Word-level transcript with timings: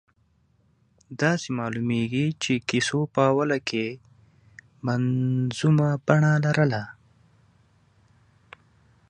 داسې 1.21 1.47
معلومېږي 1.59 2.25
چې 2.43 2.53
کیسو 2.69 2.99
په 3.13 3.21
اوله 3.31 3.57
کې 3.69 3.85
منظومه 4.85 5.89
بڼه 6.05 6.31
لرله. 6.45 6.83